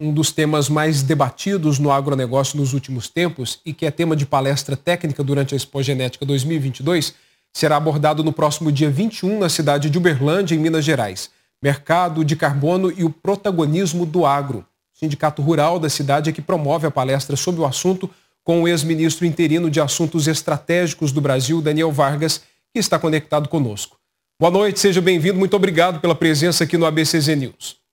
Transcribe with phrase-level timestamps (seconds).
[0.00, 4.26] um dos temas mais debatidos no agronegócio nos últimos tempos e que é tema de
[4.26, 7.14] palestra técnica durante a Expo Genética 2022,
[7.52, 11.30] será abordado no próximo dia 21 na cidade de Uberlândia, em Minas Gerais.
[11.62, 14.66] Mercado de carbono e o protagonismo do agro.
[14.94, 18.10] O Sindicato Rural da cidade é que promove a palestra sobre o assunto
[18.42, 22.42] com o ex-ministro interino de Assuntos Estratégicos do Brasil, Daniel Vargas,
[22.72, 23.96] que está conectado conosco.
[24.38, 25.38] Boa noite, seja bem-vindo.
[25.38, 27.83] Muito obrigado pela presença aqui no ABCZ News.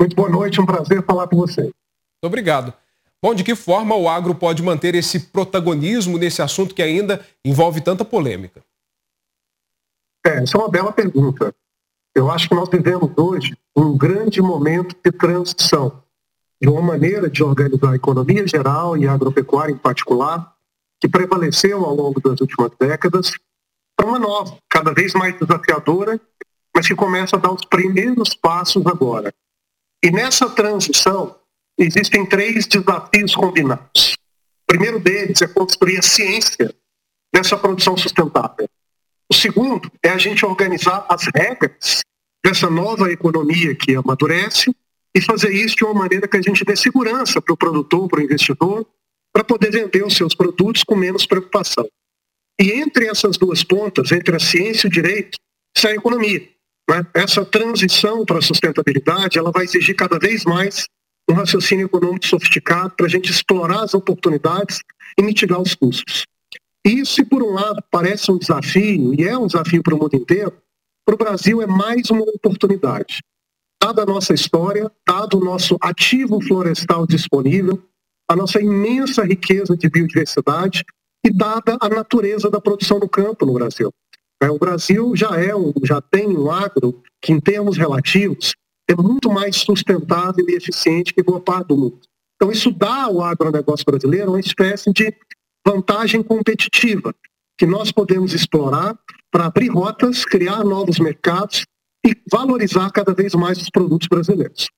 [0.00, 1.62] Muito boa noite, um prazer falar com você.
[1.62, 1.74] Muito
[2.24, 2.72] obrigado.
[3.22, 7.80] Bom, de que forma o agro pode manter esse protagonismo nesse assunto que ainda envolve
[7.80, 8.62] tanta polêmica?
[10.24, 11.54] É, essa é uma bela pergunta.
[12.14, 16.02] Eu acho que nós vivemos hoje um grande momento de transição
[16.60, 20.54] de uma maneira de organizar a economia geral e a agropecuária em particular,
[21.00, 23.32] que prevaleceu ao longo das últimas décadas,
[23.94, 26.20] para uma nova, cada vez mais desafiadora,
[26.74, 29.32] mas que começa a dar os primeiros passos agora.
[30.06, 31.34] E nessa transição,
[31.76, 34.12] existem três desafios combinados.
[34.62, 36.72] O primeiro deles é construir a ciência
[37.34, 38.68] dessa produção sustentável.
[39.28, 42.02] O segundo é a gente organizar as regras
[42.44, 44.72] dessa nova economia que amadurece
[45.12, 48.20] e fazer isso de uma maneira que a gente dê segurança para o produtor, para
[48.20, 48.86] o investidor,
[49.32, 51.88] para poder vender os seus produtos com menos preocupação.
[52.60, 55.36] E entre essas duas pontas, entre a ciência e o direito,
[55.76, 56.48] está a economia.
[56.88, 57.06] Né?
[57.14, 60.86] Essa transição para a sustentabilidade, ela vai exigir cada vez mais
[61.28, 64.80] um raciocínio econômico sofisticado para a gente explorar as oportunidades
[65.18, 66.24] e mitigar os custos.
[66.84, 70.52] Isso, por um lado, parece um desafio, e é um desafio para o mundo inteiro,
[71.04, 73.22] para o Brasil é mais uma oportunidade.
[73.82, 77.82] Dada a nossa história, dado o nosso ativo florestal disponível,
[78.28, 80.84] a nossa imensa riqueza de biodiversidade
[81.24, 83.92] e dada a natureza da produção no campo no Brasil.
[84.42, 85.50] É, o Brasil já é
[85.84, 88.52] já tem um agro que, em termos relativos,
[88.88, 92.00] é muito mais sustentável e eficiente que boa parte do mundo.
[92.36, 95.12] Então, isso dá ao agronegócio brasileiro uma espécie de
[95.66, 97.14] vantagem competitiva
[97.58, 98.96] que nós podemos explorar
[99.30, 101.64] para abrir rotas, criar novos mercados
[102.06, 104.68] e valorizar cada vez mais os produtos brasileiros.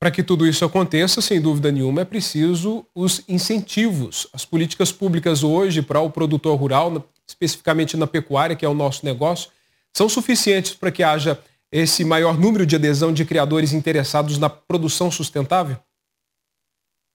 [0.00, 4.28] Para que tudo isso aconteça, sem dúvida nenhuma, é preciso os incentivos.
[4.32, 9.04] As políticas públicas hoje para o produtor rural, especificamente na pecuária, que é o nosso
[9.04, 9.50] negócio,
[9.96, 11.38] são suficientes para que haja
[11.70, 15.76] esse maior número de adesão de criadores interessados na produção sustentável?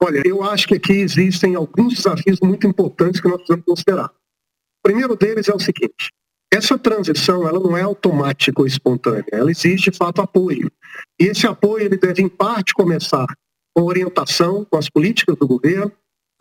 [0.02, 4.08] Olha, eu acho que aqui existem alguns desafios muito importantes que nós precisamos considerar.
[4.08, 6.12] O primeiro deles é o seguinte:
[6.52, 10.72] essa transição ela não é automática ou espontânea, ela exige de fato apoio.
[11.20, 13.26] E esse apoio ele deve, em parte, começar
[13.74, 15.92] com orientação, com as políticas do governo,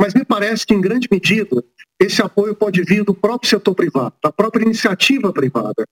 [0.02, 1.62] mas me parece que, em grande medida,
[2.00, 5.84] esse apoio pode vir do próprio setor privado, da própria iniciativa privada,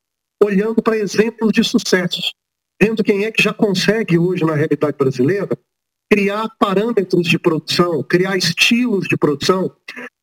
[0.43, 2.21] olhando para exemplos de sucesso,
[2.83, 5.57] vendo quem é que já consegue hoje, na realidade brasileira,
[6.11, 9.71] criar parâmetros de produção, criar estilos de produção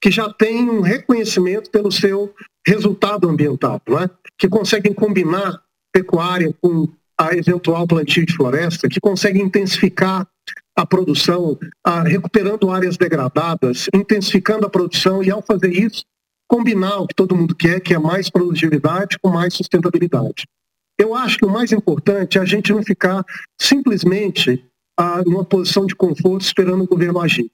[0.02, 2.36] que já têm um reconhecimento pelo seu
[2.68, 4.10] resultado ambiental, é?
[4.38, 10.28] que conseguem combinar pecuária com a eventual plantio de floresta, que conseguem intensificar
[10.78, 16.06] a produção, a, recuperando áreas degradadas, intensificando a produção e, ao fazer isso,
[16.48, 20.46] combinar o que todo mundo quer, que é mais produtividade com mais sustentabilidade.
[21.00, 23.26] Eu acho que o mais importante é a gente não ficar
[23.60, 24.64] simplesmente
[24.98, 27.50] ah, numa posição de conforto esperando o governo agir.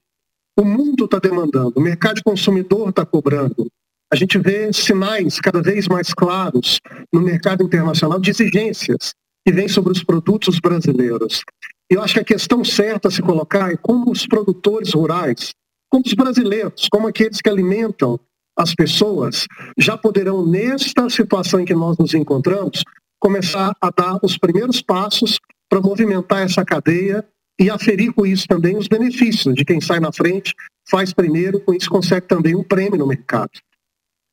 [0.58, 3.66] O mundo está demandando, o mercado consumidor está cobrando.
[4.12, 6.78] A gente vê sinais cada vez mais claros
[7.12, 9.14] no mercado internacional de exigências
[9.46, 11.42] que vêm sobre os produtos brasileiros.
[11.90, 15.54] Eu acho que a questão certa a se colocar é como os produtores rurais,
[15.90, 18.18] como os brasileiros, como aqueles que alimentam
[18.56, 19.46] as pessoas,
[19.76, 22.82] já poderão, nesta situação em que nós nos encontramos,
[23.20, 27.24] começar a dar os primeiros passos para movimentar essa cadeia
[27.60, 30.54] e aferir com isso também os benefícios de quem sai na frente,
[30.88, 33.50] faz primeiro, com isso consegue também um prêmio no mercado.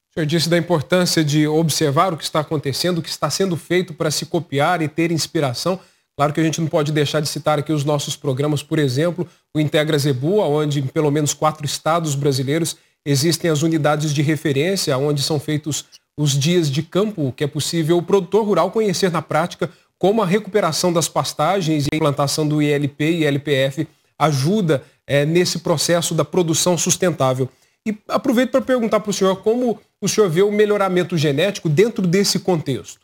[0.09, 3.55] O senhor disse da importância de observar o que está acontecendo, o que está sendo
[3.55, 5.79] feito para se copiar e ter inspiração.
[6.17, 9.27] Claro que a gente não pode deixar de citar aqui os nossos programas, por exemplo,
[9.55, 14.97] o Integra Zebu, onde em pelo menos quatro estados brasileiros existem as unidades de referência,
[14.97, 15.85] onde são feitos
[16.17, 20.25] os dias de campo, que é possível o produtor rural conhecer na prática como a
[20.25, 23.87] recuperação das pastagens e a implantação do ILP e ILPF
[24.17, 27.49] ajuda é, nesse processo da produção sustentável.
[27.87, 32.05] E aproveito para perguntar para o senhor como o senhor vê o melhoramento genético dentro
[32.05, 32.99] desse contexto.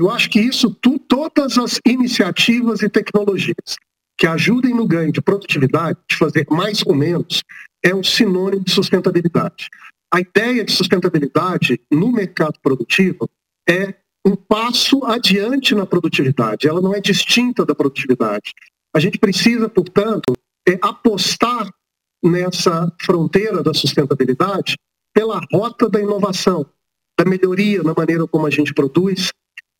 [0.00, 3.76] Eu acho que isso, tu, todas as iniciativas e tecnologias
[4.18, 7.42] que ajudem no ganho de produtividade, de fazer mais com menos,
[7.84, 9.68] é um sinônimo de sustentabilidade.
[10.10, 13.28] A ideia de sustentabilidade no mercado produtivo
[13.68, 13.94] é
[14.26, 18.54] um passo adiante na produtividade, ela não é distinta da produtividade.
[18.96, 20.32] A gente precisa, portanto,
[20.66, 21.70] é apostar
[22.24, 24.76] nessa fronteira da sustentabilidade
[25.12, 26.64] pela rota da inovação,
[27.18, 29.30] da melhoria na maneira como a gente produz.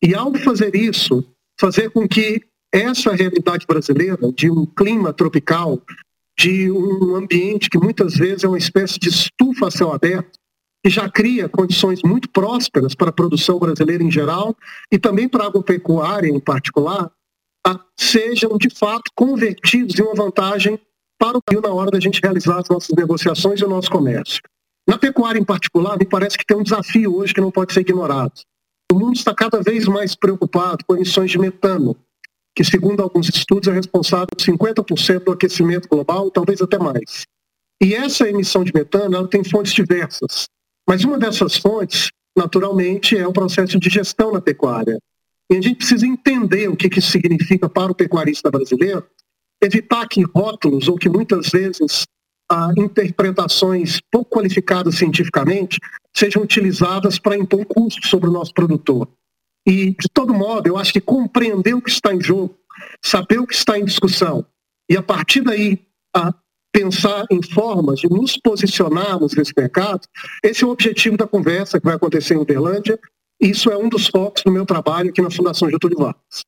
[0.02, 1.25] E ao fazer isso,
[1.58, 2.43] fazer com que
[2.73, 5.82] essa realidade brasileira de um clima tropical,
[6.38, 10.38] de um ambiente que muitas vezes é uma espécie de estufa a céu aberto,
[10.82, 14.56] que já cria condições muito prósperas para a produção brasileira em geral
[14.91, 17.11] e também para a agropecuária em particular,
[17.99, 20.81] sejam de fato convertidos em uma vantagem
[21.19, 24.41] para o Brasil na hora da gente realizar as nossas negociações e o nosso comércio.
[24.88, 27.81] Na pecuária em particular, me parece que tem um desafio hoje que não pode ser
[27.81, 28.32] ignorado.
[28.90, 31.96] O mundo está cada vez mais preocupado com emissões de metano,
[32.54, 37.25] que, segundo alguns estudos, é responsável por 50% do aquecimento global, talvez até mais.
[37.81, 40.48] E essa emissão de metano ela tem fontes diversas.
[40.88, 44.98] Mas uma dessas fontes, naturalmente, é o processo de gestão na pecuária.
[45.48, 49.06] E a gente precisa entender o que isso significa para o pecuarista brasileiro,
[49.62, 52.06] evitar que rótulos ou que muitas vezes
[52.50, 55.79] ah, interpretações pouco qualificadas cientificamente
[56.14, 59.08] sejam utilizadas para impor custos sobre o nosso produtor.
[59.67, 62.56] E, de todo modo, eu acho que compreender o que está em jogo,
[63.05, 64.44] saber o que está em discussão,
[64.88, 65.79] e a partir daí
[66.14, 66.35] a
[66.73, 70.00] pensar em formas de nos posicionarmos nesse mercado,
[70.43, 72.99] esse é o objetivo da conversa que vai acontecer em Uberlândia.
[73.41, 76.44] Isso é um dos focos do meu trabalho aqui na Fundação Getúlio Vargas.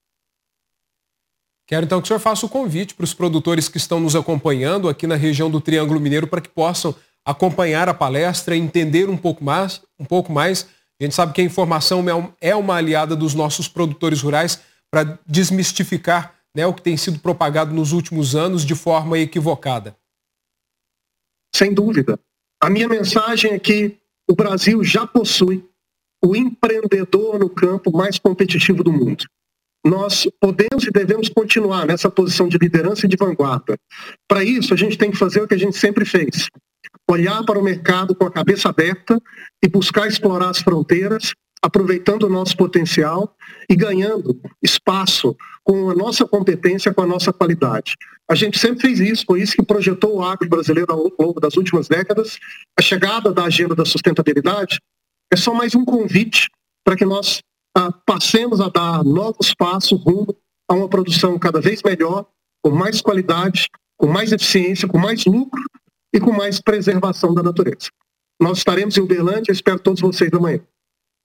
[1.73, 4.91] Quero então que o senhor faça o convite para os produtores que estão nos acompanhando
[4.91, 9.43] aqui na região do Triângulo Mineiro para que possam acompanhar a palestra, entender um pouco
[9.43, 10.69] mais, um pouco mais
[11.01, 14.61] a gente sabe que a informação é, é uma aliada dos nossos produtores rurais
[14.91, 19.97] para desmistificar né, o que tem sido propagado nos últimos anos de forma equivocada.
[21.57, 22.21] Sem dúvida.
[22.63, 23.97] A minha mensagem é que
[24.29, 25.67] o Brasil já possui
[26.23, 29.25] o empreendedor no campo mais competitivo do mundo.
[29.85, 33.77] Nós podemos e devemos continuar nessa posição de liderança e de vanguarda.
[34.29, 36.49] Para isso, a gente tem que fazer o que a gente sempre fez:
[37.11, 39.21] olhar para o mercado com a cabeça aberta
[39.63, 43.37] e buscar explorar as fronteiras, aproveitando o nosso potencial
[43.69, 47.95] e ganhando espaço com a nossa competência, com a nossa qualidade.
[48.29, 51.57] A gente sempre fez isso, foi isso que projetou o agro brasileiro ao longo das
[51.57, 52.39] últimas décadas.
[52.79, 54.81] A chegada da agenda da sustentabilidade
[55.31, 56.49] é só mais um convite
[56.85, 57.41] para que nós
[58.05, 60.35] passemos a dar novos passos rumo
[60.69, 62.27] a uma produção cada vez melhor,
[62.63, 65.63] com mais qualidade, com mais eficiência, com mais lucro
[66.15, 67.91] e com mais preservação da natureza.
[68.41, 70.61] Nós estaremos em Uberlândia, espero todos vocês amanhã.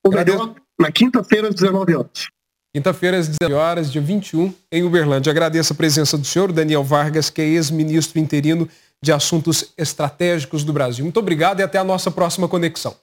[0.06, 2.28] Ou melhor, na quinta-feira às 19 horas.
[2.76, 5.32] Quinta-feira às 19 horas, dia 21, em Uberlândia.
[5.32, 8.70] Agradeço a presença do senhor Daniel Vargas, que é ex-ministro interino
[9.02, 11.04] de Assuntos Estratégicos do Brasil.
[11.04, 12.96] Muito obrigado e até a nossa próxima conexão.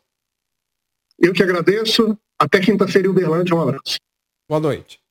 [1.18, 2.18] Eu que agradeço.
[2.38, 3.54] Até quinta-feira Uberlândia.
[3.54, 3.96] Um abraço.
[4.48, 5.03] Boa noite.